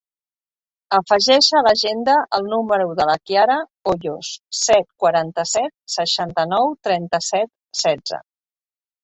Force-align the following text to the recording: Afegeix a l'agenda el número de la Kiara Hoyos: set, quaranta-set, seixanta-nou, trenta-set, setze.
Afegeix 0.99 1.49
a 1.59 1.59
l'agenda 1.67 2.15
el 2.37 2.49
número 2.53 2.87
de 3.01 3.05
la 3.09 3.17
Kiara 3.31 3.59
Hoyos: 3.93 4.31
set, 4.61 4.89
quaranta-set, 5.05 5.77
seixanta-nou, 5.99 6.75
trenta-set, 6.91 7.55
setze. 7.85 8.23